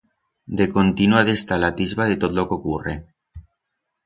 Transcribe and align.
De 0.61 0.65
contino 0.77 1.19
ha 1.19 1.21
d'estar 1.27 1.59
a 1.61 1.63
l'atisba 1.65 2.09
de 2.13 2.17
tot 2.25 2.35
lo 2.39 2.47
que 2.53 2.59
ocurre. 2.61 2.97